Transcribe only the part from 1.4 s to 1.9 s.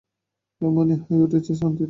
শ্রান্তিতে।